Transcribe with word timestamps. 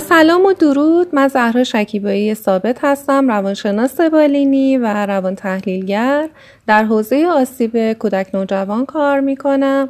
سلام 0.00 0.44
و 0.44 0.52
درود. 0.52 1.14
من 1.14 1.28
زهرا 1.28 1.64
شکیبایی 1.64 2.34
ثابت 2.34 2.78
هستم 2.82 3.28
روانشناس 3.28 4.00
بالینی 4.00 4.78
و 4.78 5.06
روان 5.06 5.34
تحلیلگر. 5.34 6.28
در 6.66 6.84
حوزه 6.84 7.26
آسیب 7.26 7.92
کودک 7.92 8.34
نوجوان 8.34 8.86
کار 8.86 9.20
می 9.20 9.36
کنم 9.36 9.88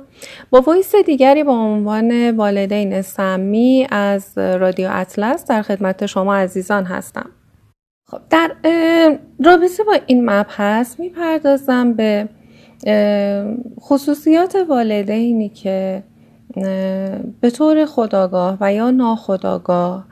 با 0.50 0.60
ویس 0.60 0.94
دیگری 1.06 1.44
با 1.44 1.52
عنوان 1.52 2.30
والدین 2.30 3.02
سمی 3.02 3.86
از 3.90 4.38
رادیو 4.38 4.88
اطلس 4.92 5.44
در 5.44 5.62
خدمت 5.62 6.06
شما 6.06 6.36
عزیزان 6.36 6.84
هستم. 6.84 7.30
خب 8.08 8.18
در 8.30 8.50
رابطه 9.44 9.84
با 9.84 9.96
این 10.06 10.30
مبحث 10.30 11.00
می‌پردازم 11.00 11.92
به 11.92 12.28
خصوصیات 13.80 14.56
والدینی 14.68 15.48
که 15.48 16.02
به 17.40 17.50
طور 17.54 17.86
خداگاه 17.86 18.56
و 18.60 18.72
یا 18.72 18.90
ناخداگاه 18.90 20.04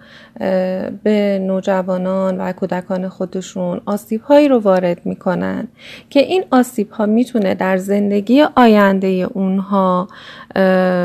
به 1.02 1.38
نوجوانان 1.42 2.40
و 2.40 2.52
کودکان 2.52 3.08
خودشون 3.08 3.80
آسیب 3.86 4.20
هایی 4.20 4.48
رو 4.48 4.58
وارد 4.58 5.00
می‌کنن 5.04 5.68
که 6.10 6.20
این 6.20 6.44
آسیب 6.50 6.90
ها 6.90 7.06
می‌تونه 7.06 7.54
در 7.54 7.76
زندگی 7.76 8.42
آینده 8.56 9.28
اونها 9.34 10.08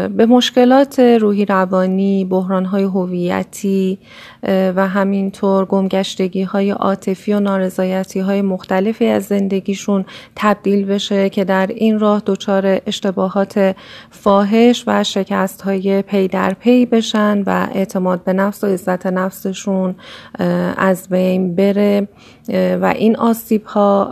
به 0.09 0.25
مشکلات 0.29 0.99
روحی 0.99 1.45
روانی، 1.45 2.25
بحران 2.25 2.65
های 2.65 2.83
هویتی 2.83 3.97
و 4.43 4.87
همینطور 4.87 5.65
گمگشتگی 5.65 6.43
های 6.43 6.71
عاطفی 6.71 7.33
و 7.33 7.39
نارضایتی 7.39 8.19
های 8.19 8.41
مختلفی 8.41 9.07
از 9.07 9.23
زندگیشون 9.23 10.05
تبدیل 10.35 10.85
بشه 10.85 11.29
که 11.29 11.43
در 11.43 11.67
این 11.67 11.99
راه 11.99 12.21
دچار 12.25 12.81
اشتباهات 12.87 13.75
فاحش 14.09 14.83
و 14.87 15.03
شکست 15.03 15.61
های 15.61 16.01
پی 16.01 16.27
در 16.27 16.53
پی 16.53 16.85
بشن 16.85 17.43
و 17.45 17.67
اعتماد 17.73 18.23
به 18.23 18.33
نفس 18.33 18.63
و 18.63 18.67
عزت 18.67 19.07
نفسشون 19.25 19.95
از 20.77 21.09
بین 21.09 21.55
بره 21.55 22.07
و 22.81 22.93
این 22.95 23.15
آسیب 23.15 23.65
ها 23.65 24.05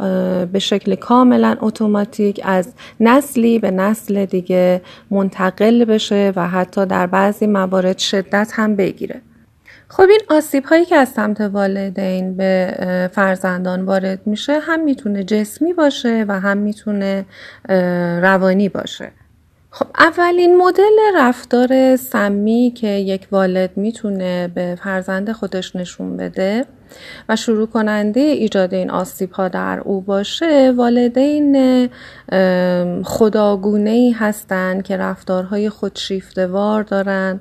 به 0.45 0.59
شکل 0.59 0.95
کاملا 0.95 1.58
اتوماتیک 1.59 2.41
از 2.44 2.73
نسلی 3.00 3.59
به 3.59 3.72
نسل 3.72 4.25
دیگه 4.25 4.81
منتقل 5.11 5.85
بشه 5.85 6.33
و 6.35 6.47
حتی 6.47 6.85
در 6.85 7.08
بعضی 7.08 7.47
موارد 7.47 7.97
شدت 7.97 8.52
هم 8.53 8.75
بگیره. 8.75 9.22
خب 9.89 10.03
این 10.09 10.22
آسیب 10.30 10.66
هایی 10.66 10.85
که 10.85 10.95
از 10.95 11.09
سمت 11.09 11.41
والدین 11.41 12.38
به 12.38 13.09
فرزندان 13.13 13.85
وارد 13.85 14.19
میشه 14.25 14.59
هم 14.59 14.83
می‌تونه 14.83 15.23
جسمی 15.23 15.73
باشه 15.73 16.25
و 16.28 16.39
هم 16.39 16.58
می‌تونه 16.58 17.25
روانی 18.22 18.69
باشه. 18.69 19.11
خب 19.72 19.86
اولین 20.00 20.58
مدل 20.58 20.98
رفتار 21.16 21.96
سمی 21.96 22.73
که 22.76 22.88
یک 22.88 23.28
والد 23.32 23.78
می‌تونه 23.78 24.47
به 24.47 24.78
فرزند 24.84 25.31
خودش 25.31 25.75
نشون 25.75 26.18
بده 26.18 26.66
و 27.30 27.36
شروع 27.36 27.68
کننده 27.68 28.19
ایجاد 28.19 28.74
این 28.74 28.90
آسیب 28.90 29.31
ها 29.31 29.47
در 29.47 29.80
او 29.80 30.02
باشه 30.02 30.74
والدین 30.78 31.90
خداگونه 33.03 33.90
ای 33.90 34.12
هستند 34.12 34.84
که 34.84 34.97
رفتارهای 34.97 35.70
خودشیفتوار 35.70 36.84
دارن 36.84 37.40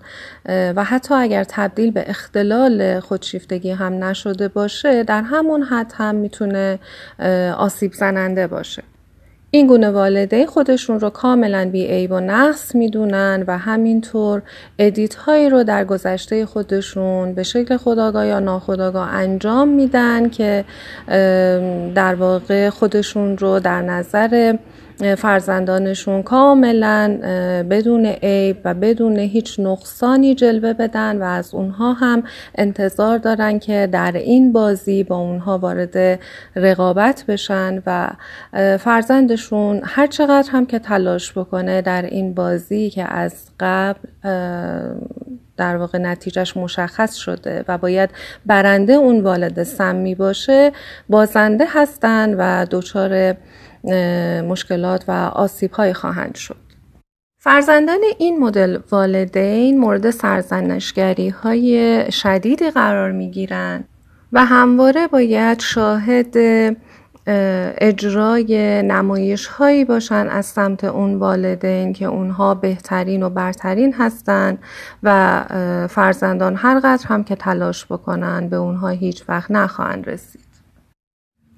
و 0.48 0.84
حتی 0.84 1.14
اگر 1.14 1.44
تبدیل 1.44 1.90
به 1.90 2.10
اختلال 2.10 3.00
خودشیفتگی 3.00 3.70
هم 3.70 4.04
نشده 4.04 4.48
باشه 4.48 5.02
در 5.02 5.22
همون 5.22 5.62
حد 5.62 5.92
هم 5.96 6.14
می‌تونه 6.14 6.78
آسیب 7.58 7.92
زننده 7.92 8.46
باشه. 8.46 8.82
این 9.50 9.66
گونه 9.66 9.90
والدین 9.90 10.46
خودشون 10.46 11.00
رو 11.00 11.10
کاملا 11.10 11.68
بی 11.72 11.86
عیب 11.86 12.12
و 12.12 12.20
نقص 12.20 12.74
می‌دونن 12.74 13.44
و 13.46 13.58
همینطور 13.58 14.42
ادیت 14.78 15.14
هایی 15.14 15.48
رو 15.50 15.64
در 15.64 15.84
گذشته 15.84 16.46
خودشون 16.46 17.34
به 17.34 17.42
شکل 17.42 17.76
خداگاه 17.76 18.26
یا 18.26 18.40
ناخداگاه 18.40 19.14
انجام 19.14 19.68
میدن 19.68 20.28
که 20.28 20.64
در 21.94 22.14
واقع 22.14 22.70
خودشون 22.70 23.38
رو 23.38 23.60
در 23.60 23.82
نظر 23.82 24.56
فرزندانشون 25.18 26.22
کاملا 26.22 27.18
بدون 27.70 28.06
عیب 28.06 28.56
و 28.64 28.74
بدون 28.74 29.18
هیچ 29.18 29.60
نقصانی 29.60 30.34
جلوه 30.34 30.72
بدن 30.72 31.22
و 31.22 31.24
از 31.24 31.54
اونها 31.54 31.92
هم 31.92 32.22
انتظار 32.54 33.18
دارن 33.18 33.58
که 33.58 33.88
در 33.92 34.12
این 34.12 34.52
بازی 34.52 35.04
با 35.04 35.16
اونها 35.16 35.58
وارد 35.58 36.20
رقابت 36.56 37.24
بشن 37.28 37.82
و 37.86 38.10
فرزندشون 38.78 39.80
هر 39.84 40.06
چقدر 40.06 40.50
هم 40.50 40.66
که 40.66 40.78
تلاش 40.78 41.32
بکنه 41.32 41.82
در 41.82 42.02
این 42.02 42.34
بازی 42.34 42.90
که 42.90 43.04
از 43.04 43.50
قبل 43.60 43.98
در 45.56 45.76
واقع 45.76 45.98
نتیجهش 45.98 46.56
مشخص 46.56 47.14
شده 47.14 47.64
و 47.68 47.78
باید 47.78 48.10
برنده 48.46 48.92
اون 48.92 49.20
والد 49.20 49.62
سمی 49.62 50.14
باشه 50.14 50.72
بازنده 51.08 51.64
هستن 51.68 52.34
و 52.34 52.66
دچار 52.70 53.36
مشکلات 54.48 55.04
و 55.08 55.10
آسیب 55.34 55.72
های 55.72 55.92
خواهند 55.92 56.34
شد. 56.34 56.66
فرزندان 57.38 58.00
این 58.18 58.38
مدل 58.38 58.78
والدین 58.90 59.78
مورد 59.78 60.10
سرزنشگری 60.10 61.28
های 61.28 62.04
شدیدی 62.12 62.70
قرار 62.70 63.12
می 63.12 63.30
گیرند 63.30 63.88
و 64.32 64.44
همواره 64.44 65.06
باید 65.06 65.60
شاهد 65.60 66.36
اجرای 67.78 68.82
نمایش 68.82 69.46
هایی 69.46 69.84
باشن 69.84 70.28
از 70.28 70.46
سمت 70.46 70.84
اون 70.84 71.14
والدین 71.14 71.92
که 71.92 72.04
اونها 72.04 72.54
بهترین 72.54 73.22
و 73.22 73.30
برترین 73.30 73.94
هستند 73.98 74.58
و 75.02 75.42
فرزندان 75.90 76.56
هر 76.56 76.80
قدر 76.80 77.06
هم 77.06 77.24
که 77.24 77.36
تلاش 77.36 77.86
بکنن 77.86 78.48
به 78.48 78.56
اونها 78.56 78.88
هیچ 78.88 79.24
وقت 79.28 79.50
نخواهند 79.50 80.08
رسید. 80.08 80.45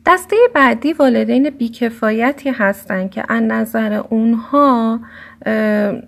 دسته 0.09 0.37
بعدی 0.55 0.93
والدین 0.93 1.51
بیکفایتی 1.51 2.51
هستند 2.51 3.11
که 3.11 3.25
از 3.29 3.43
نظر 3.43 3.93
اونها 3.93 5.01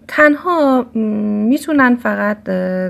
تنها 0.09 0.87
می‌تونن 0.95 1.97
فقط 1.97 2.43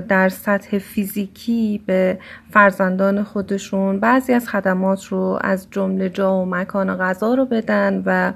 در 0.07 0.29
سطح 0.29 0.77
فیزیکی 0.77 1.83
به 1.85 2.19
فرزندان 2.51 3.23
خودشون 3.23 3.99
بعضی 3.99 4.33
از 4.33 4.49
خدمات 4.49 5.05
رو 5.05 5.39
از 5.41 5.67
جمله 5.71 6.09
جا 6.09 6.35
و 6.35 6.45
مکان 6.45 6.97
غذا 6.97 7.33
رو 7.33 7.45
بدن 7.45 8.03
و 8.05 8.33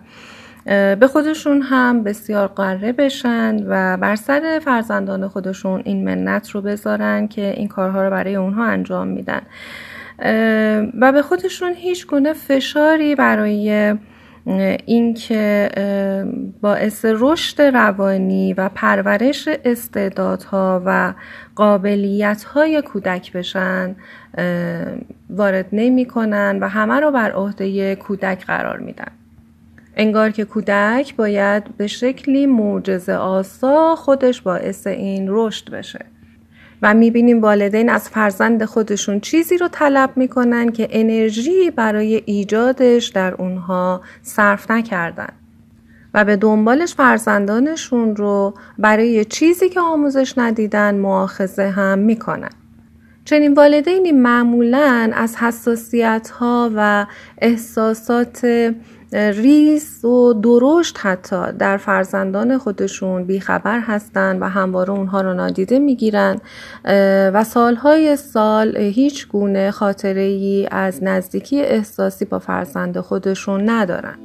به 0.96 1.08
خودشون 1.08 1.62
هم 1.62 2.04
بسیار 2.04 2.48
قره 2.48 2.92
بشن 2.92 3.56
و 3.68 3.98
بر 3.98 4.16
سر 4.16 4.62
فرزندان 4.66 5.28
خودشون 5.28 5.82
این 5.86 6.06
منت 6.06 6.50
رو 6.50 6.62
بذارن 6.62 7.28
که 7.28 7.54
این 7.58 7.68
کارها 7.68 8.04
رو 8.04 8.10
برای 8.10 8.36
اونها 8.36 8.66
انجام 8.66 9.08
میدن. 9.08 9.42
و 11.00 11.12
به 11.12 11.22
خودشون 11.22 11.74
هیچ 11.74 12.08
گونه 12.08 12.34
فشاری 12.34 13.16
برای 13.16 13.96
اینکه 14.86 15.70
باعث 16.62 17.06
رشد 17.10 17.62
روانی 17.62 18.54
و 18.54 18.70
پرورش 18.70 19.50
استعدادها 19.66 20.82
و 20.86 21.14
قابلیتهای 21.56 22.82
کودک 22.82 23.34
بشن 23.34 23.96
وارد 25.30 25.66
نمی 25.72 26.06
کنن 26.06 26.60
و 26.62 26.70
همه 26.70 27.00
رو 27.00 27.12
بر 27.12 27.32
عهده 27.32 27.96
کودک 27.96 28.46
قرار 28.46 28.80
میدن. 28.80 29.12
انگار 29.98 30.32
که 30.32 30.46
کودک 30.46 31.16
باید 31.16 31.78
به 31.78 31.88
شکلی 31.88 32.46
معجزه 32.46 33.14
آسا 33.14 33.96
خودش 33.96 34.42
باعث 34.42 34.88
این 34.88 35.26
رشد 35.30 35.72
بشه. 35.72 36.06
و 36.86 36.94
می‌بینیم 36.94 37.42
والدین 37.42 37.90
از 37.90 38.10
فرزند 38.10 38.66
خودشون 38.66 39.20
چیزی 39.20 39.58
رو 39.58 39.68
طلب 39.68 40.10
می‌کنن 40.16 40.72
که 40.72 40.88
انرژی 40.92 41.72
برای 41.72 42.24
ایجادش 42.26 43.08
در 43.08 43.34
اونها 43.34 44.02
صرف 44.22 44.72
نکردن. 44.72 45.30
و 46.14 46.26
به 46.26 46.36
دنبالش 46.36 46.96
فرزندانشون 46.96 48.16
رو 48.16 48.54
برای 48.80 49.26
چیزی 49.26 49.70
که 49.70 49.80
آموزش 49.80 50.34
ندیدن 50.38 50.96
معاخذه 50.96 51.70
هم 51.70 52.00
می‌کنن. 52.00 52.50
چنین 53.26 53.54
والدینی 53.54 54.12
معمولا 54.12 55.12
از 55.14 55.36
حساسیت 55.36 56.30
ها 56.40 56.72
و 56.76 57.06
احساسات 57.42 58.74
ریز 59.16 60.06
و 60.06 60.34
درشت 60.34 60.98
حتی 61.02 61.52
در 61.60 61.78
فرزندان 61.78 62.58
خودشون 62.58 63.24
بیخبر 63.24 63.80
هستند 63.80 64.42
و 64.42 64.46
همواره 64.46 64.92
اونها 64.92 65.22
رو 65.22 65.34
نادیده 65.34 65.80
می‌گیرن 65.80 66.38
و 67.34 67.44
سالهای 67.44 68.16
سال 68.16 68.78
هیچ 68.78 69.28
گونه 69.28 69.72
خاطره 69.72 70.22
ای 70.22 70.68
از 70.72 71.04
نزدیکی 71.04 71.62
احساسی 71.62 72.26
با 72.26 72.40
فرزند 72.40 73.00
خودشون 73.00 73.70
ندارن. 73.70 74.18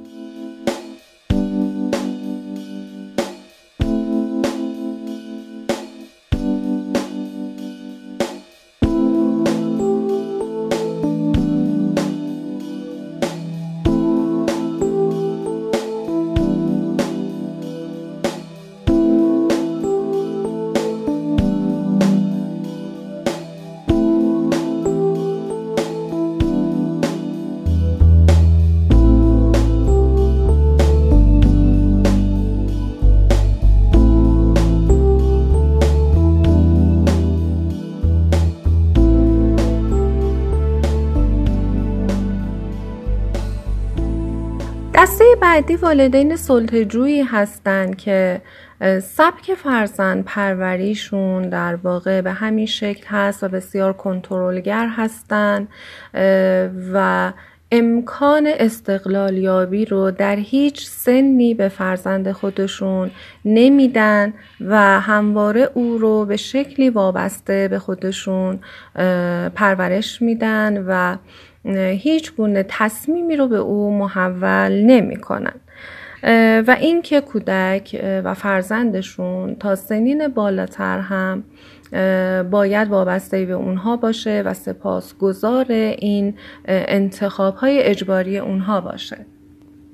بعدی 45.61 45.77
والدین 45.77 46.37
سلطجویی 46.37 47.23
هستند 47.23 47.97
که 47.97 48.43
سبک 49.03 49.55
فرزند 49.55 50.25
پروریشون 50.25 51.49
در 51.49 51.75
واقع 51.75 52.21
به 52.21 52.33
همین 52.33 52.67
شکل 52.67 53.07
هست 53.07 53.45
و 53.45 53.49
بسیار 53.49 53.93
کنترلگر 53.93 54.89
هستند 54.89 55.69
و 56.93 57.33
امکان 57.73 58.47
استقلال 58.47 59.37
یابی 59.37 59.85
رو 59.85 60.11
در 60.11 60.37
هیچ 60.37 60.87
سنی 60.87 61.55
به 61.55 61.69
فرزند 61.69 62.33
خودشون 62.33 63.11
نمیدن 63.45 64.33
و 64.61 65.01
همواره 65.01 65.71
او 65.75 65.99
رو 65.99 66.25
به 66.25 66.37
شکلی 66.37 66.91
وابسته 66.91 67.69
به 67.69 67.79
خودشون 67.79 68.59
پرورش 69.55 70.23
میدن 70.23 70.85
و 70.89 71.17
هیچ 71.75 72.35
گونه 72.35 72.65
تصمیمی 72.69 73.37
رو 73.37 73.49
به 73.49 73.57
او 73.57 73.99
محول 73.99 74.73
نمی 74.73 75.17
کنن. 75.17 75.61
و 76.67 76.77
اینکه 76.81 77.21
کودک 77.21 78.01
و 78.25 78.35
فرزندشون 78.35 79.55
تا 79.55 79.75
سنین 79.75 80.29
بالاتر 80.29 80.99
هم 80.99 81.45
باید 82.51 82.89
وابسته 82.89 83.45
به 83.45 83.53
اونها 83.53 83.97
باشه 83.97 84.43
و 84.47 84.55
سپاس 84.55 85.15
گذار 85.19 85.67
این 85.73 86.35
انتخاب 86.69 87.55
های 87.55 87.83
اجباری 87.83 88.39
اونها 88.39 88.81
باشه 88.81 89.27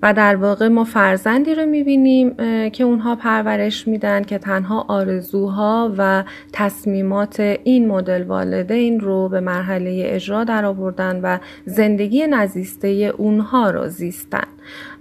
و 0.02 0.14
در 0.14 0.37
واقع 0.37 0.69
ما 0.69 0.84
فرزندی 0.84 1.54
رو 1.54 1.66
می‌بینیم 1.66 2.34
که 2.70 2.84
اونها 2.84 3.16
پرورش 3.16 3.88
میدن 3.88 4.22
که 4.22 4.38
تنها 4.38 4.84
آرزوها 4.88 5.94
و 5.98 6.25
تصمیمات 6.52 7.40
این 7.40 7.88
مدل 7.88 8.22
والدین 8.22 9.00
رو 9.00 9.28
به 9.28 9.40
مرحله 9.40 10.02
اجرا 10.04 10.44
در 10.44 10.64
آوردن 10.64 11.20
و 11.22 11.38
زندگی 11.64 12.26
نزیسته 12.26 12.88
اونها 13.16 13.70
رو 13.70 13.88
زیستن. 13.88 14.46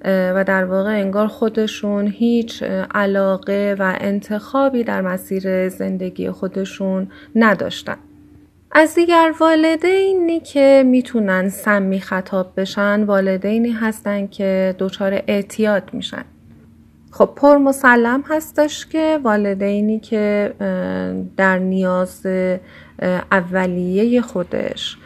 و 0.05 0.43
در 0.47 0.65
واقع 0.65 0.89
انگار 0.89 1.27
خودشون 1.27 2.07
هیچ 2.07 2.63
علاقه 2.93 3.75
و 3.79 3.97
انتخابی 3.99 4.83
در 4.83 5.01
مسیر 5.01 5.69
زندگی 5.69 6.31
خودشون 6.31 7.07
نداشتن. 7.35 7.97
از 8.77 8.95
دیگر 8.95 9.33
والدینی 9.39 10.39
که 10.39 10.83
می‌تونن 10.85 11.49
سمی 11.49 11.99
خطاب 11.99 12.53
بشن 12.57 13.03
والدینی 13.03 13.71
هستن 13.71 14.27
که 14.27 14.75
دچار 14.79 15.23
اعتیاد 15.27 15.89
میشن. 15.93 16.25
خب 17.11 17.29
پر 17.35 17.57
مسلم 17.57 18.23
هستش 18.29 18.85
که 18.85 19.19
والدینی 19.23 19.99
که 19.99 20.53
در 21.37 21.57
نیاز 21.57 22.25
اولیه 23.31 24.21
خودش 24.21 24.97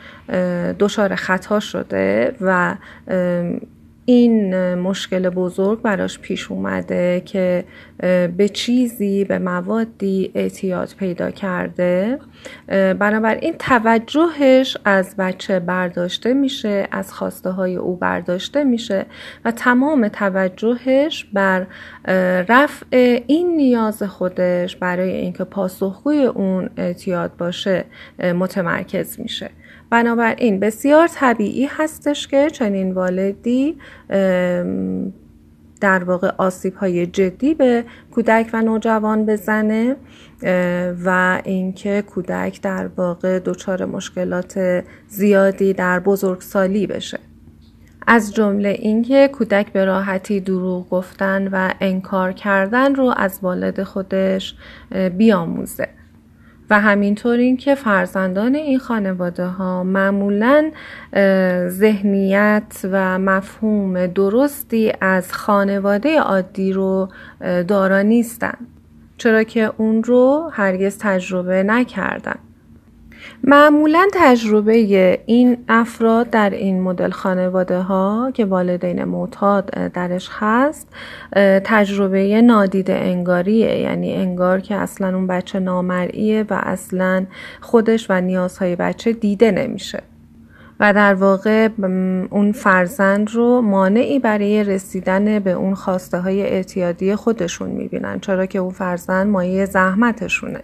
دچار 0.80 1.16
خطا 1.16 1.60
شده 1.60 2.36
و 2.42 2.76
این 4.10 4.76
مشکل 4.76 5.30
بزرگ 5.30 5.82
براش 5.82 6.20
پیش 6.20 6.52
اومده 6.52 7.22
که 7.26 7.64
به 8.38 8.50
چیزی 8.54 9.26
به 9.26 9.40
موادی 9.40 10.32
اعتیاد 10.36 10.94
پیدا 11.00 11.32
کرده. 11.32 12.20
بنابراین 13.00 13.54
توجهش 13.60 14.78
از 14.86 15.16
بچه 15.16 15.60
برداشته 15.60 16.34
میشه 16.34 16.88
از 16.92 17.14
خواسته 17.14 17.50
های 17.50 17.76
او 17.76 17.96
برداشته 17.96 18.64
میشه 18.64 19.06
و 19.46 19.52
تمام 19.52 20.08
توجهش 20.08 21.26
بر 21.34 21.68
رفع 22.50 23.22
این 23.28 23.58
نیاز 23.58 24.04
خودش 24.04 24.76
برای 24.76 25.12
اینکه 25.12 25.44
پاسخگوی 25.44 26.24
اون 26.24 26.70
اعتیاد 26.78 27.38
باشه 27.38 27.86
متمرکز 28.20 29.20
میشه. 29.20 29.50
بنابراین 29.90 30.60
بسیار 30.60 31.08
طبیعی 31.08 31.66
هستش 31.66 32.28
که 32.28 32.50
چنین 32.50 32.92
والدی 32.92 33.78
در 35.82 36.04
واقع 36.04 36.32
آسیب 36.38 36.76
های 36.76 37.06
جدی 37.06 37.54
به 37.54 37.84
کودک 38.12 38.50
و 38.54 38.62
نوجوان 38.62 39.26
بزنه 39.26 39.96
و 41.06 41.42
اینکه 41.46 42.02
کودک 42.02 42.62
در 42.62 42.88
واقع 42.88 43.40
دچار 43.40 43.86
مشکلات 43.86 44.84
زیادی 45.08 45.74
در 45.74 46.00
بزرگسالی 46.00 46.88
بشه. 46.88 47.20
از 48.08 48.34
جمله 48.34 48.70
اینکه 48.70 49.30
کودک 49.34 49.74
به 49.74 49.86
راحتی 49.86 50.40
دروغ 50.40 50.90
گفتن 50.90 51.48
و 51.48 51.74
انکار 51.82 52.32
کردن 52.32 52.96
رو 52.96 53.14
از 53.18 53.40
والد 53.42 53.84
خودش 53.84 54.56
بیاموزه. 55.18 55.88
و 56.70 56.80
همینطور 56.80 57.38
اینکه 57.38 57.76
فرزندان 57.76 58.56
این 58.56 58.80
خانواده 58.80 59.46
ها 59.46 59.84
معمولا 59.84 60.72
ذهنیت 61.68 62.82
و 62.84 63.20
مفهوم 63.20 64.08
درستی 64.08 64.94
از 65.02 65.34
خانواده 65.34 66.20
عادی 66.20 66.74
رو 66.74 67.10
دارا 67.68 68.02
نیستن 68.02 68.58
چرا 69.18 69.44
که 69.44 69.72
اون 69.78 70.04
رو 70.04 70.50
هرگز 70.54 70.98
تجربه 70.98 71.64
نکردن. 71.64 72.40
معمولا 73.44 74.08
تجربه 74.14 74.74
این 75.26 75.58
افراد 75.70 76.30
در 76.30 76.50
این 76.50 76.82
مدل 76.82 77.10
خانواده 77.10 77.82
ها 77.82 78.32
که 78.34 78.46
والدین 78.46 79.04
معتاد 79.04 79.66
درش 79.66 80.30
هست 80.32 80.88
تجربه 81.64 82.42
نادیده 82.42 82.94
انگاریه. 82.94 83.80
یعنی 83.80 84.14
انگار 84.14 84.60
که 84.60 84.76
اصلا 84.76 85.16
اون 85.16 85.28
بچه 85.28 85.60
نامرئیه 85.60 86.46
و 86.50 86.60
اصلا 86.64 87.26
خودش 87.62 88.06
و 88.10 88.22
نیازهای 88.22 88.76
بچه 88.76 89.14
دیده 89.14 89.52
نمیشه. 89.52 90.04
و 90.80 90.94
در 90.94 91.14
واقع 91.14 91.70
اون 92.30 92.52
فرزند 92.52 93.32
رو 93.32 93.62
مانعی 93.62 94.20
برای 94.20 94.64
رسیدن 94.64 95.40
به 95.40 95.52
اون 95.52 95.76
خواسته 95.76 96.20
های 96.20 96.42
اعتیادی 96.42 97.16
خودشون 97.16 97.70
می‌بینن 97.70 98.20
چرا 98.20 98.46
که 98.46 98.60
اون 98.60 98.72
فرزند 98.72 99.28
مایه 99.28 99.66
زحمتشونه. 99.66 100.60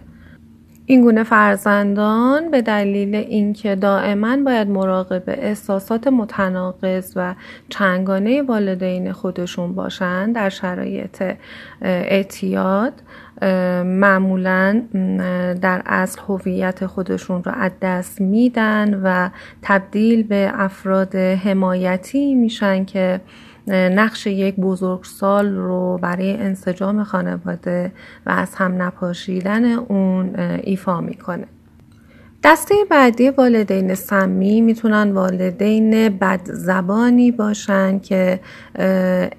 این 0.88 1.00
گونه 1.00 1.22
فرزندان 1.22 2.50
به 2.50 2.62
دلیل 2.62 3.14
اینکه 3.14 3.74
دائما 3.74 4.36
باید 4.36 4.68
مراقب 4.68 5.22
احساسات 5.26 6.06
متناقض 6.06 7.12
و 7.16 7.34
چنگانه 7.68 8.42
والدین 8.42 9.12
خودشون 9.12 9.74
باشند 9.74 10.34
در 10.34 10.48
شرایط 10.48 11.22
اعتیاد 11.82 12.92
معمولا 13.84 14.82
در 15.62 15.82
اصل 15.86 16.20
هویت 16.28 16.86
خودشون 16.86 17.44
رو 17.44 17.52
از 17.54 17.72
دست 17.82 18.20
میدن 18.20 19.00
و 19.04 19.30
تبدیل 19.62 20.22
به 20.22 20.50
افراد 20.54 21.14
حمایتی 21.16 22.34
میشن 22.34 22.84
که 22.84 23.20
نقش 23.68 24.26
یک 24.26 24.56
بزرگسال 24.56 25.54
رو 25.54 25.98
برای 26.02 26.32
انسجام 26.32 27.04
خانواده 27.04 27.92
و 28.26 28.30
از 28.30 28.54
هم 28.54 28.82
نپاشیدن 28.82 29.64
اون 29.64 30.40
ایفا 30.62 31.00
می‌کنه. 31.00 31.46
دسته 32.44 32.74
بعدی 32.90 33.30
والدین 33.30 33.94
سمی 33.94 34.60
می‌تونن 34.60 35.12
والدین 35.12 36.08
بد 36.08 36.40
زبانی 36.44 37.32
باشن 37.32 37.98
که 37.98 38.40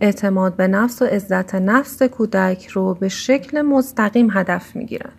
اعتماد 0.01 0.55
به 0.55 0.67
نفس 0.67 1.01
و 1.01 1.05
عزت 1.05 1.55
نفس 1.55 2.03
کودک 2.03 2.67
رو 2.67 2.93
به 2.93 3.10
شکل 3.10 3.62
مستقیم 3.62 4.29
هدف 4.31 4.75
می‌گیرن 4.75 5.12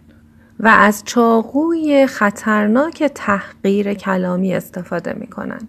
و 0.60 0.68
از 0.68 1.02
چاقوی 1.04 2.06
خطرناک 2.06 3.04
تحقیر 3.14 3.94
کلامی 3.94 4.54
استفاده 4.54 5.12
می‌کنن. 5.12 5.68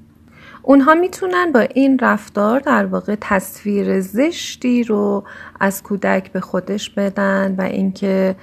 اونها 0.69 0.95
می‌تونن 0.95 1.51
با 1.51 1.59
این 1.59 1.99
رفتار 1.99 2.59
در 2.59 2.85
واقع 2.85 3.15
تصویر 3.21 3.99
زشتی 3.99 4.83
رو 4.83 5.23
از 5.59 5.83
کودک 5.83 6.31
به 6.31 6.39
خودش 6.39 6.89
بدن 6.89 7.55
و 7.57 7.61
اینکه 7.61 8.35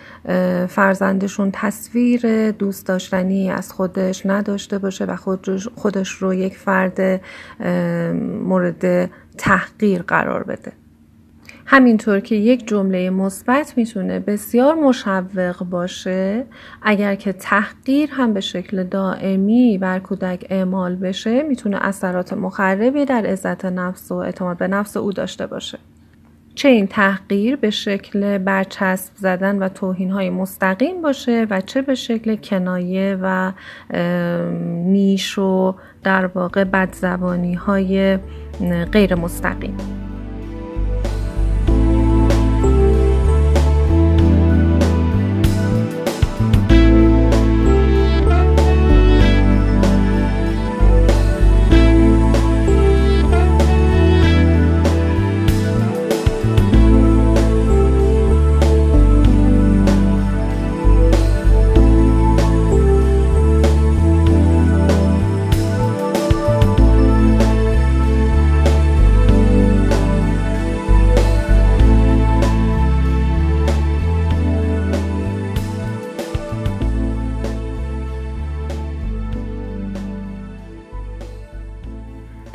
فرزندشون 0.68 1.50
تصویر 1.52 2.50
دوست 2.50 2.86
داشتنی 2.86 3.50
از 3.50 3.72
خودش 3.72 4.26
نداشته 4.26 4.78
باشه 4.78 5.04
و 5.04 5.16
خودش 5.74 6.10
رو 6.10 6.34
یک 6.34 6.56
فرد 6.56 7.20
مورد 8.44 9.10
تحقیر 9.38 10.02
قرار 10.02 10.42
بده. 10.42 10.72
همینطور 11.68 12.20
که 12.20 12.34
یک 12.34 12.68
جمله 12.68 13.10
مثبت 13.10 13.74
می‌تونه 13.76 14.20
بسیار 14.20 14.74
مشوق 14.74 15.64
باشه 15.64 16.44
اگر 16.82 17.14
که 17.14 17.32
تحقیر 17.32 18.08
هم 18.12 18.34
به 18.34 18.40
شکل 18.40 18.84
دائمی 18.84 19.78
بر 19.78 19.98
کودک 19.98 20.46
اعمال 20.50 20.96
بشه 20.96 21.42
می‌تونه 21.42 21.78
اثرات 21.80 22.32
مخربی 22.32 23.04
در 23.04 23.26
عزت 23.26 23.64
نفس 23.64 24.12
و 24.12 24.14
اعتماد 24.14 24.56
به 24.56 24.68
نفس 24.68 24.96
او 24.96 25.12
داشته 25.12 25.46
باشه. 25.46 25.78
چه 26.54 26.68
این 26.68 26.86
تحقیر 26.86 27.56
به 27.56 27.70
شکل 27.70 28.38
برچسب 28.38 29.12
زدن 29.16 29.58
و 29.58 29.68
توهین 29.68 30.10
های 30.10 30.30
مستقیم 30.30 31.02
باشه 31.02 31.46
و 31.50 31.60
چه 31.60 31.82
به 31.82 31.94
شکل 31.94 32.36
کنایه 32.36 33.18
و 33.22 33.52
نیش 34.84 35.38
و 35.38 35.74
در 36.02 36.26
واقع 36.26 36.64
بدزبانی 36.64 37.54
های 37.54 38.18
غیر 38.92 39.14
مستقیم. 39.14 40.05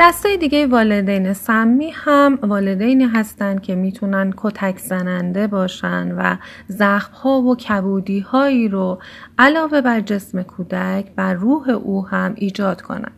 دسته 0.03 0.37
دیگه 0.37 0.67
والدین 0.67 1.33
سمی 1.33 1.91
هم 1.93 2.39
والدینی 2.41 3.05
هستند 3.05 3.61
که 3.61 3.75
می‌تونن 3.75 4.33
کتک 4.37 4.77
زننده 4.77 5.47
باشن 5.47 6.11
و 6.17 6.35
زخم 6.67 7.13
ها 7.13 7.41
و 7.41 7.55
کبودی 7.55 8.19
هایی 8.19 8.67
رو 8.67 8.99
علاوه 9.39 9.81
بر 9.81 9.99
جسم 9.99 10.43
کودک 10.43 11.05
بر 11.15 11.33
روح 11.33 11.69
او 11.69 12.07
هم 12.07 12.33
ایجاد 12.35 12.81
کنن. 12.81 13.11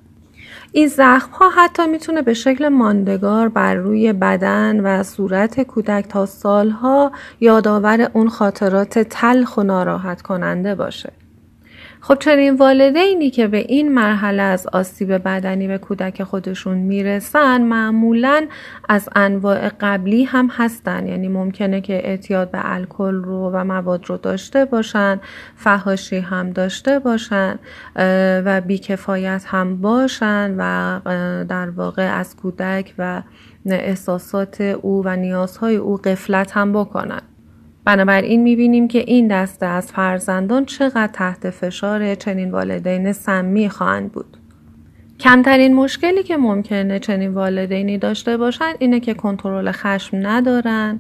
این 0.72 0.88
زخم 0.88 1.32
ها 1.32 1.50
حتی 1.50 1.88
می‌تونه 1.88 2.22
به 2.22 2.34
شکل 2.34 2.68
ماندگار 2.68 3.50
بر 3.50 3.76
روی 3.76 4.14
بدن 4.14 4.80
و 4.80 5.04
صورت 5.04 5.62
کودک 5.62 6.06
تا 6.10 6.26
سالها 6.26 7.12
یادآور 7.40 8.10
اون 8.14 8.30
خاطرات 8.30 9.00
تلخ 9.00 9.58
و 9.58 9.64
ناراحت 9.64 10.22
کننده 10.22 10.76
باشه. 10.76 11.14
خب 12.06 12.18
چنین 12.20 12.56
والدینی 12.56 13.30
که 13.30 13.48
به 13.48 13.58
این 13.58 13.92
مرحله 13.94 14.42
از 14.42 14.68
آسیب 14.68 15.14
بدنی 15.14 15.68
به 15.68 15.78
کودک 15.78 16.24
خودشون 16.24 16.78
می‌رسن 16.78 17.62
معمولا 17.62 18.48
از 18.90 19.10
انواع 19.16 19.70
قبلی 19.70 20.24
هم 20.24 20.50
هستن. 20.52 21.08
یعنی 21.08 21.28
ممکنه 21.28 21.82
که 21.82 21.94
اعتیاد 21.94 22.52
به 22.52 22.60
الکل 22.62 23.14
رو 23.14 23.52
و 23.54 23.64
مواد 23.64 24.10
رو 24.10 24.18
داشته 24.18 24.66
باشن 24.66 25.20
فهاشی 25.56 26.18
هم 26.18 26.50
داشته 26.50 27.00
باشن 27.00 27.60
و 28.46 28.62
بیکفایت 28.62 29.44
هم 29.48 29.82
باشن 29.82 30.56
و 30.58 31.00
در 31.50 31.70
واقع 31.70 32.20
از 32.20 32.36
کودک 32.36 32.94
و 32.98 33.22
احساسات 33.66 34.62
او 34.62 35.02
و 35.06 35.16
نیازهای 35.16 35.76
او 35.76 35.98
قفلت 35.98 36.52
هم 36.52 36.74
بکنن. 36.74 37.22
بنابراین 37.86 38.44
می‌بینیم 38.44 38.88
که 38.88 39.00
این 39.00 39.28
دسته 39.28 39.66
از 39.66 39.92
فرزندان 39.92 40.66
چقدر 40.66 41.08
تحت 41.08 41.50
فشار 41.50 42.16
چنین 42.16 42.52
والدین 42.52 43.14
سمی 43.14 43.70
خواهند 43.70 44.12
بود. 44.12 44.38
کمترین 45.24 45.76
مشکلی 45.76 46.24
که 46.24 46.38
ممکنه 46.38 47.00
چنین 47.00 47.34
والدینی 47.34 47.98
داشته 47.98 48.38
باشند 48.38 48.76
اینه 48.80 49.00
که 49.00 49.14
کنترل 49.14 49.72
خشم 49.72 50.18
ندارن 50.22 51.00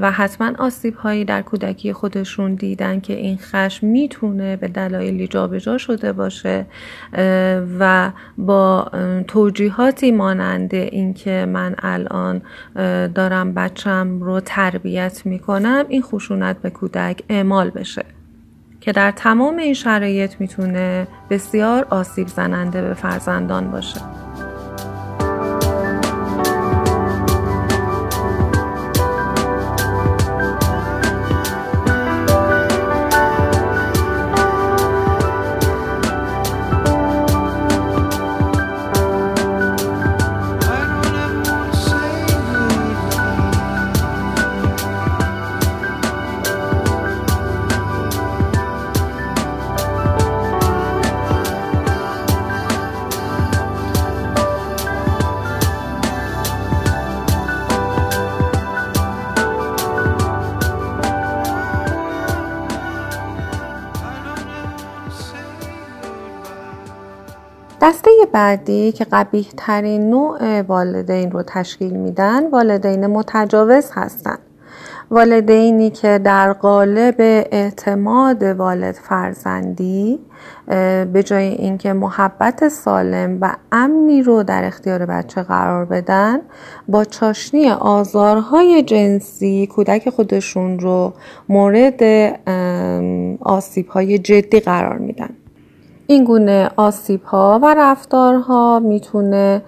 و 0.00 0.10
حتما 0.10 0.52
آسیب 0.58 0.94
هایی 0.94 1.24
در 1.24 1.42
کودکی 1.42 1.92
خودشون 1.92 2.54
دیدن 2.54 3.00
که 3.00 3.12
این 3.12 3.36
خشم 3.36 3.86
می‌تونه 3.86 4.56
به 4.56 4.68
دلایلی 4.68 5.28
جابجا 5.28 5.78
شده 5.78 6.12
باشه 6.12 6.66
و 7.78 8.10
با 8.38 8.90
توجیهاتی 9.28 10.10
مانند 10.10 10.74
اینکه 10.74 11.46
من 11.48 11.74
الان 11.78 12.42
دارم 13.14 13.54
بچم 13.54 14.20
رو 14.20 14.40
تربیت 14.40 15.22
می‌کنم 15.24 15.84
این 15.88 16.02
خشونت 16.02 16.62
به 16.62 16.70
کودک 16.70 17.22
اعمال 17.28 17.70
بشه. 17.70 18.04
که 18.82 18.92
در 18.92 19.10
تمام 19.10 19.56
این 19.56 19.74
شرایط 19.74 20.40
می‌تونه 20.40 21.06
بسیار 21.30 21.86
آسیب 21.90 22.28
زننده 22.28 22.82
به 22.82 22.94
فرزندان 22.94 23.70
باشه. 23.70 24.00
بعدی 68.32 68.92
که 68.92 69.06
قبیه 69.12 69.44
ترین 69.56 70.10
نوع 70.10 70.62
والدین 70.62 71.30
رو 71.30 71.42
تشکیل 71.42 71.92
میدن 71.92 72.50
والدین 72.50 73.06
متجاوز 73.06 73.90
هستند. 73.94 74.38
والدینی 75.10 75.90
که 75.90 76.18
در 76.18 76.52
قالب 76.52 77.14
اعتماد 77.18 78.42
والد 78.42 78.94
فرزندی 78.94 80.18
به 81.12 81.22
جای 81.24 81.44
اینکه 81.44 81.92
محبت 81.92 82.68
سالم 82.68 83.38
و 83.40 83.56
امنی 83.72 84.22
رو 84.22 84.42
در 84.42 84.64
اختیار 84.64 85.06
بچه 85.06 85.42
قرار 85.42 85.84
بدن 85.84 86.40
با 86.88 87.04
چاشنی 87.04 87.70
آزارهای 87.70 88.82
جنسی 88.82 89.66
کودک 89.66 90.10
خودشون 90.10 90.78
رو 90.78 91.12
مورد 91.48 92.02
آسیبهای 93.40 94.18
جدی 94.18 94.60
قرار 94.60 94.98
میدن 94.98 95.30
این 96.06 96.24
گونه 96.24 96.70
آسیب 96.76 97.22
ها 97.22 97.60
و 97.62 97.74
رفتارها 97.78 98.78
می‌تونه 98.78 99.62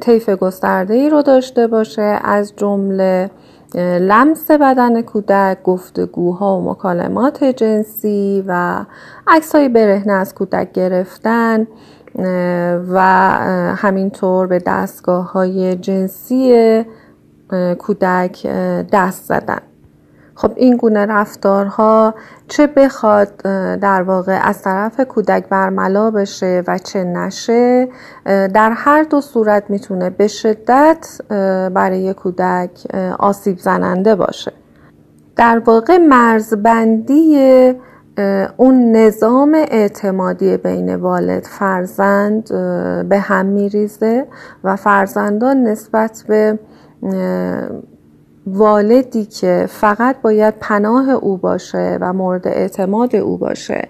طیف 0.00 0.30
گسترده 0.30 0.94
ای 0.94 1.10
رو 1.10 1.22
داشته 1.22 1.66
باشه. 1.66 2.18
از 2.24 2.52
جمله 2.56 3.30
لمس 4.00 4.50
بدن 4.50 5.02
کودک 5.02 5.62
گفتگوها 5.64 6.58
و 6.58 6.70
مکالمات 6.70 7.44
جنسی 7.44 8.44
و 8.46 8.84
های 9.54 9.68
برهنه 9.68 10.12
از 10.12 10.34
کودک 10.34 10.72
گرفتن 10.72 11.66
و 12.88 13.00
همینطور 13.76 14.46
به 14.46 14.62
دستگاه 14.66 15.32
های 15.32 15.76
جنسی 15.76 16.84
کودک 17.78 18.46
دست 18.92 19.24
زدن. 19.24 19.60
خب 20.34 20.52
این 20.56 20.76
گونه 20.76 21.06
رفتارها 21.06 22.14
چه 22.48 22.66
بخواد 22.66 23.36
در 23.80 24.02
واقع 24.02 24.40
از 24.42 24.62
طرف 24.62 25.00
کودک 25.00 25.48
برملا 25.48 26.10
بشه 26.10 26.62
و 26.66 26.78
چه 26.78 27.04
نشه 27.04 27.88
در 28.24 28.72
هر 28.76 29.02
دو 29.02 29.20
صورت 29.20 29.64
می‌تونه 29.68 30.10
به 30.10 30.28
شدت 30.28 31.20
برای 31.74 32.14
کودک 32.14 32.70
آسیب 33.18 33.58
زننده 33.58 34.14
باشه. 34.14 34.52
در 35.36 35.62
واقع 35.66 35.96
مرزبندی 35.96 37.38
اون 38.56 38.92
نظام 38.92 39.54
اعتمادی 39.54 40.56
بین 40.56 40.94
والد 40.96 41.44
فرزند 41.44 42.48
به 43.08 43.18
هم 43.18 43.46
میریزه 43.46 44.26
و 44.64 44.76
فرزندان 44.76 45.62
نسبت 45.62 46.24
به 46.28 46.58
والدی 48.54 49.24
که 49.24 49.66
فقط 49.68 50.16
باید 50.22 50.54
پناه 50.60 51.10
او 51.10 51.36
باشه 51.36 51.98
و 52.00 52.12
مورد 52.12 52.48
اعتماد 52.48 53.16
او 53.16 53.38
باشه 53.38 53.88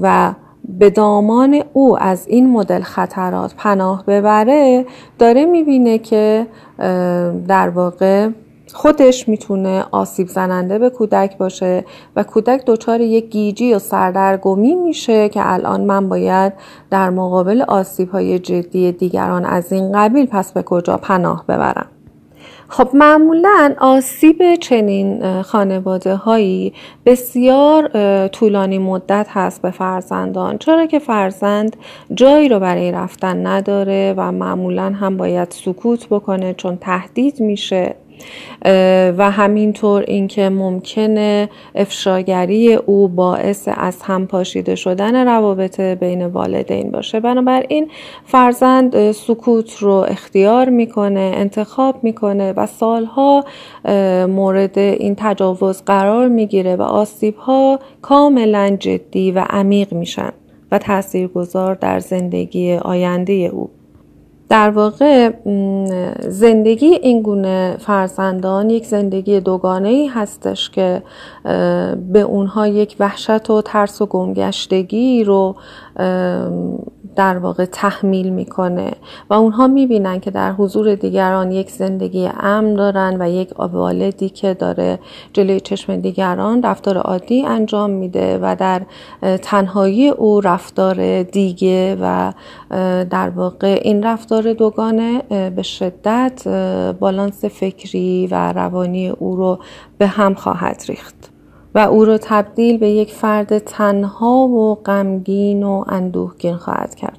و 0.00 0.34
به 0.68 0.90
دامان 0.90 1.62
او 1.72 2.02
از 2.02 2.28
این 2.28 2.50
مدل 2.50 2.80
خطرات 2.80 3.54
پناه 3.56 4.04
ببره 4.06 4.86
داره 5.18 5.44
می‌بینه 5.44 5.98
که 5.98 6.46
در 7.48 7.68
واقع 7.68 8.28
خودش 8.72 9.28
می‌تونه 9.28 9.84
آسیب 9.90 10.28
زننده 10.28 10.78
به 10.78 10.90
کودک 10.90 11.38
باشه 11.38 11.84
و 12.16 12.22
کودک 12.22 12.62
دچار 12.66 13.00
یک 13.00 13.30
گیجی 13.30 13.74
و 13.74 13.78
سردرگمی 13.78 14.74
میشه 14.74 15.28
که 15.28 15.40
الان 15.42 15.80
من 15.80 16.08
باید 16.08 16.52
در 16.90 17.10
مقابل 17.10 17.62
آسیب 17.62 18.10
های 18.10 18.38
جدی 18.38 18.92
دیگران 18.92 19.44
از 19.44 19.72
این 19.72 19.92
قبیل 19.92 20.26
پس 20.26 20.52
به 20.52 20.62
کجا 20.62 20.96
پناه 20.96 21.44
ببرم. 21.48 21.93
خب 22.68 22.88
معمولا 22.94 23.74
آسیب 23.78 24.54
چنین 24.54 25.42
خانواده 25.42 26.14
هایی 26.16 26.72
بسیار 27.06 27.88
طولانی 28.28 28.78
مدت 28.78 29.26
هست 29.30 29.62
به 29.62 29.70
فرزندان. 29.70 30.58
چرا 30.58 30.86
که 30.86 30.98
فرزند 30.98 31.76
جایی 32.14 32.48
رو 32.48 32.60
برای 32.60 32.92
رفتن 32.92 33.46
نداره 33.46 34.14
و 34.16 34.32
معمولا 34.32 34.92
هم 35.00 35.16
باید 35.16 35.50
سکوت 35.50 36.08
بکنه 36.08 36.54
چون 36.54 36.76
تهدید 36.76 37.40
میشه. 37.40 37.94
و 39.18 39.30
همینطور 39.30 40.04
اینکه 40.06 40.48
ممکنه 40.48 41.48
افشاگری 41.74 42.74
او 42.74 43.08
باعث 43.08 43.68
از 43.76 44.02
هم 44.02 44.26
پاشیده 44.26 44.74
شدن 44.74 45.26
روابط 45.26 45.80
بین 45.80 46.26
والدین 46.26 46.90
باشه. 46.90 47.20
بنابراین 47.20 47.90
فرزند 48.24 49.12
سکوت 49.12 49.76
رو 49.76 49.92
اختیار 50.08 50.68
می‌کنه 50.68 51.32
انتخاب 51.34 52.04
می‌کنه 52.04 52.52
و 52.52 52.66
سالها 52.66 53.44
مورد 54.26 54.78
این 54.78 55.14
تجاوز 55.18 55.82
قرار 55.82 56.28
می‌گیره 56.28 56.76
و 56.76 56.82
آسیب 56.82 57.36
ها 57.36 57.78
کاملا 58.02 58.76
جدی 58.80 59.32
و 59.32 59.44
عمیق 59.50 59.94
میشن 59.94 60.32
و 60.72 60.78
تاثیرگذار 60.78 61.74
در 61.74 62.00
زندگی 62.00 62.74
آینده 62.74 63.32
او. 63.32 63.70
در 64.48 64.70
واقع 64.70 65.30
زندگی 66.28 66.86
این 66.86 67.22
گونه 67.22 67.76
فرزندان 67.80 68.70
یک 68.70 68.86
زندگی 68.86 69.40
دوگانه 69.40 69.88
ای 69.88 70.06
هستش 70.06 70.70
که 70.70 71.02
به 72.12 72.20
اونها 72.20 72.66
یک 72.66 72.96
وحشت 73.00 73.50
و 73.50 73.62
ترس 73.62 74.02
و 74.02 74.06
گمگشتگی 74.06 75.24
رو 75.24 75.56
در 77.16 77.38
واقع 77.38 77.64
تحمیل 77.64 78.28
می‌کنه 78.28 78.90
و 79.30 79.34
اونها 79.34 79.66
می‌بینن 79.66 80.20
که 80.20 80.30
در 80.30 80.52
حضور 80.52 80.94
دیگران 80.94 81.52
یک 81.52 81.70
زندگی 81.70 82.30
امن 82.40 82.74
دارن 82.74 83.22
و 83.22 83.30
یک 83.30 83.60
والدی 83.60 84.28
که 84.28 84.54
داره 84.54 84.98
جلوی 85.32 85.60
چشم 85.60 85.96
دیگران 85.96 86.62
رفتار 86.62 86.98
عادی 86.98 87.46
انجام 87.46 87.90
میده 87.90 88.38
و 88.42 88.56
در 88.58 88.82
تنهایی 89.42 90.08
او 90.08 90.40
رفتار 90.40 91.22
دیگه 91.22 91.96
و 92.00 92.32
در 93.10 93.28
واقع 93.28 93.80
این 93.82 94.02
رفتار 94.02 94.52
دوگانه 94.52 95.22
به 95.50 95.62
شدت 95.62 96.48
بالانس 97.00 97.44
فکری 97.44 98.28
و 98.30 98.52
روانی 98.52 99.08
او 99.08 99.36
رو 99.36 99.58
به 99.98 100.06
هم 100.06 100.34
خواهد 100.34 100.84
ریخت. 100.88 101.33
و 101.74 101.78
او 101.78 102.04
را 102.04 102.18
تبدیل 102.18 102.78
به 102.78 102.88
یک 102.88 103.12
فرد 103.12 103.58
تنها 103.58 104.48
و 104.48 104.74
غمگین 104.74 105.62
و 105.62 105.84
اندوهگین 105.88 106.56
خواهد 106.56 106.94
کرد. 106.94 107.18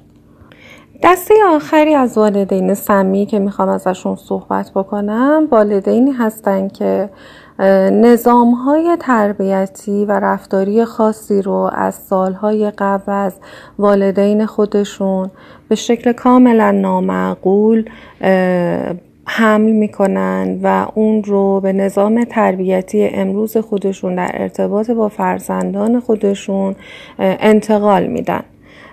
دسته 1.02 1.34
آخری 1.48 1.94
از 1.94 2.18
والدین 2.18 2.74
سمی 2.74 3.26
که 3.26 3.38
می‌خوام 3.38 3.68
ازشون 3.68 4.16
صحبت 4.16 4.70
بکنم 4.74 5.48
والدینی 5.50 6.10
هستن 6.10 6.68
که 6.68 7.10
نظام 7.92 8.50
های 8.50 8.96
تربیتی 9.00 10.04
و 10.04 10.12
رفتاری 10.12 10.84
خاصی 10.84 11.42
رو 11.42 11.70
از 11.72 11.94
سالهای 11.94 12.70
قبل 12.78 13.12
از 13.12 13.34
والدین 13.78 14.46
خودشون 14.46 15.30
به 15.68 15.74
شکل 15.74 16.12
کاملا 16.12 16.70
نامعقول 16.70 17.84
حمل 19.26 19.72
می‌کنن 19.72 20.60
و 20.62 20.86
اون 20.94 21.24
رو 21.24 21.60
به 21.60 21.72
نظام 21.72 22.24
تربیتی 22.24 23.08
امروز 23.08 23.56
خودشون 23.56 24.14
در 24.14 24.30
ارتباط 24.34 24.90
با 24.90 25.08
فرزندان 25.08 26.00
خودشون 26.00 26.74
انتقال 27.18 28.06
میدن. 28.06 28.42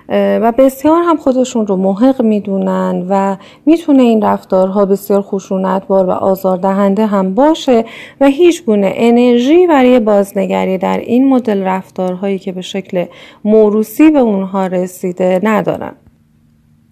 و 0.10 0.52
بسیار 0.58 1.02
هم 1.04 1.17
خودشون 1.17 1.67
رو 1.67 1.76
محق 1.76 2.22
می‌دونن 2.22 3.06
و 3.10 3.36
می‌تونه 3.65 4.04
این 4.04 4.22
رفتارها 4.22 4.86
بسیار 4.86 5.22
خشونتبار 5.22 6.06
و 6.06 6.12
آزاردهنده 6.12 7.06
هم 7.06 7.34
باشه 7.34 7.86
و 8.22 8.26
هیچ 8.28 8.65
گونه 8.65 8.93
انرژی 8.96 9.67
برای 9.67 10.00
بازنگری 10.00 10.78
در 10.78 10.98
این 10.98 11.30
مدل 11.30 11.63
رفتارهایی 11.63 12.39
که 12.39 12.52
به 12.52 12.62
شکل 12.62 13.06
موروسی 13.46 14.12
به 14.12 14.19
اونها 14.19 14.67
رسیده 14.67 15.39
ندارن. 15.43 15.96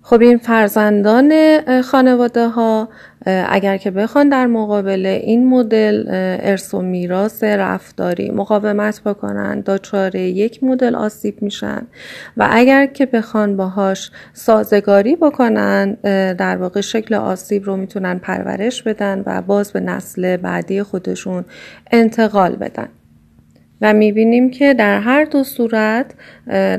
خب 0.04 0.22
این 0.22 0.38
فرزندان 0.38 1.32
خانواده 1.82 2.48
ها 2.48 2.90
اگر 3.26 3.78
که 3.78 3.92
بخوان 3.92 4.30
در 4.30 4.48
مقابل 4.48 5.06
این 5.06 5.48
مدل 5.48 6.06
ارث 6.42 6.74
و 6.74 6.82
میراث 6.82 7.44
رفتاری 7.44 8.32
مقاومت 8.32 9.02
بکنن 9.04 9.60
دچار 9.60 10.16
یک 10.16 10.64
مدل 10.64 10.96
آسیب 10.96 11.42
میشن. 11.42 11.88
و 12.38 12.48
اگر 12.52 12.86
که 12.86 13.06
بخوان 13.06 13.58
باهاش 13.58 14.12
سازگاری 14.34 15.16
بکنن 15.16 15.94
در 16.34 16.58
واقع 16.58 16.82
شکل 16.82 17.16
آسیب 17.16 17.66
رو 17.66 17.78
می‌تونن 17.78 18.20
پرورش 18.20 18.84
بدن 18.84 19.24
و 19.26 19.42
باز 19.42 19.72
به 19.72 19.80
نسل 19.80 20.38
بعدی 20.38 20.84
خودشون 20.84 21.46
انتقال 21.92 22.56
بدن. 22.56 22.88
و 23.82 23.94
می‌بینیم 23.94 24.50
که 24.50 24.74
در 24.74 25.00
هر 25.00 25.26
دو 25.26 25.44
صورت 25.44 26.14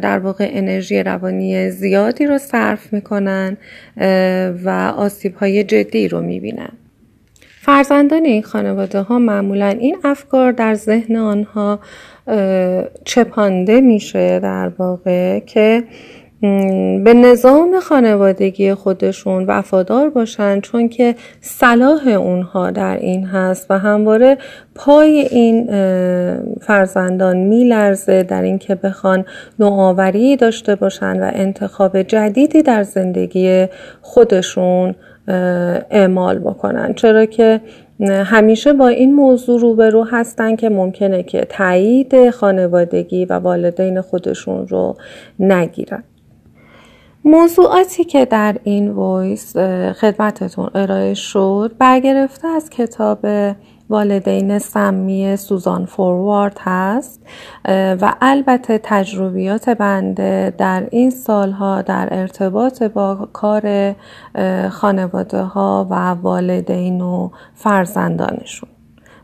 در 0.02 0.18
واقع 0.18 0.48
انرژی 0.52 1.02
روانی 1.02 1.70
زیادی 1.70 2.26
رو 2.26 2.38
صرف 2.38 2.92
می‌کنن 2.92 3.56
و 4.64 4.92
آسیب 4.96 5.34
های 5.34 5.64
جدی 5.64 6.08
رو 6.08 6.20
می‌بینن. 6.20 6.72
فرزندان 7.60 8.24
این 8.24 8.42
خانواده 8.42 9.00
ها 9.00 9.18
معمولا 9.18 9.66
این 9.66 9.96
افکار 10.04 10.52
در 10.52 10.74
ذهن 10.74 11.16
آنها 11.16 11.80
چپانده 13.04 13.80
میشه 13.80 14.38
در 14.38 14.68
واقع 14.78 15.38
که 15.38 15.84
به 17.05 17.14
نظام 17.14 17.81
خانوادگی 17.81 18.74
خودشون 18.74 19.44
وفادار 19.46 20.11
باشن 20.11 20.61
چون 20.61 20.88
که 20.88 21.14
صلاح 21.40 22.09
اونها 22.09 22.70
در 22.70 22.96
این 22.96 23.26
هست 23.26 23.66
و 23.70 23.78
همواره 23.78 24.38
پای 24.74 25.11
این 25.31 25.66
فرزندان 26.61 27.37
میلرزه 27.37 28.22
در 28.22 28.42
اینکه 28.42 28.74
بخوان 28.74 29.24
نوآوری 29.59 30.37
داشته 30.37 30.74
باشن 30.74 31.22
و 31.22 31.31
انتخاب 31.35 32.02
جدیدی 32.02 32.62
در 32.62 32.83
زندگی 32.83 33.66
خودشون 34.00 34.94
اعمال 35.90 36.38
بکنن. 36.38 36.94
چرا 36.94 37.24
که 37.24 37.61
همیشه 38.09 38.72
با 38.72 38.88
این 38.88 39.14
موضوع 39.14 39.61
روبرو 39.61 40.05
هستن 40.05 40.57
که 40.57 40.68
ممکنه 40.68 41.22
که 41.22 41.46
تایید 41.48 42.31
خانوادگی 42.31 43.24
و 43.24 43.33
والدین 43.33 44.00
خودشون 44.00 44.66
رو 44.68 44.96
نگیرن. 45.38 46.05
موضوعاتی 47.24 48.04
که 48.04 48.24
در 48.24 48.56
این 48.64 48.90
وایس 48.90 49.56
خدمتتون 49.92 50.70
ارائه 50.74 51.14
شد 51.14 51.74
برگرفته 51.78 52.48
از 52.48 52.70
کتاب 52.70 53.26
والدین 53.90 54.58
سمی 54.58 55.37
سوزان 55.37 55.87
فوروارد 55.87 56.58
هست 56.61 57.26
و 57.68 58.14
البته 58.20 58.80
تجربیات 58.82 59.68
بنده 59.68 60.54
در 60.58 60.88
این 60.90 61.11
سالها 61.11 61.82
در 61.82 62.08
ارتباط 62.11 62.82
با 62.82 63.28
کار 63.32 63.94
خانواده 64.70 65.42
ها 65.42 65.87
و 65.90 65.94
والدین 66.11 67.00
و 67.00 67.30
فرزندانشون. 67.54 68.68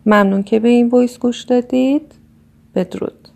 ممنون 0.06 0.42
که 0.42 0.60
به 0.60 0.68
این 0.68 0.88
وایس 0.88 1.18
گوش 1.18 1.42
دادید. 1.42 2.14
بدرود. 2.74 3.28